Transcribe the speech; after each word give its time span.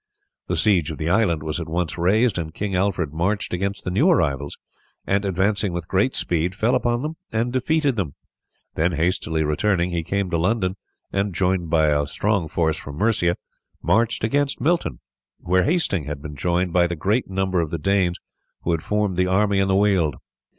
The 0.47 0.55
siege 0.55 0.89
of 0.89 0.97
the 0.97 1.11
island 1.11 1.43
was 1.43 1.59
at 1.59 1.69
once 1.69 1.95
raised, 1.95 2.39
and 2.39 2.55
King 2.55 2.73
Alfred 2.73 3.13
marched 3.13 3.53
against 3.53 3.83
the 3.83 3.91
new 3.91 4.09
arrivals, 4.09 4.57
and 5.05 5.23
advancing 5.23 5.73
with 5.73 5.87
great 5.87 6.15
speed 6.15 6.55
fell 6.55 6.73
upon 6.73 7.03
them 7.03 7.17
and 7.31 7.53
defeated 7.53 7.97
them. 7.97 8.15
Then 8.73 8.93
hastily 8.93 9.43
returning 9.43 9.91
he 9.91 10.01
came 10.01 10.31
to 10.31 10.39
London 10.39 10.75
and, 11.13 11.35
joined 11.35 11.69
by 11.69 11.89
a 11.89 12.07
strong 12.07 12.47
force 12.47 12.77
from 12.77 12.95
Mercia, 12.95 13.35
marched 13.83 14.23
against 14.23 14.59
Milton, 14.59 15.01
where 15.37 15.65
Hasting 15.65 16.05
had 16.05 16.19
been 16.19 16.35
joined 16.35 16.73
by 16.73 16.87
the 16.87 16.95
great 16.95 17.29
number 17.29 17.61
of 17.61 17.69
the 17.69 17.77
Danes 17.77 18.17
who 18.63 18.71
had 18.71 18.81
formed 18.81 19.17
the 19.17 19.27
army 19.27 19.59
in 19.59 19.67
the 19.67 19.75
Weald. 19.75 20.15